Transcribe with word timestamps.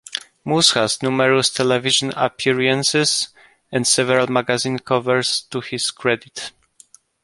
Moose 0.43 0.71
has 0.73 1.03
numerous 1.03 1.51
television 1.51 2.11
appearances 2.15 3.27
and 3.71 3.85
several 3.85 4.25
magazine 4.25 4.79
covers 4.79 5.41
to 5.41 5.61
his 5.61 5.91
credit. 5.91 6.53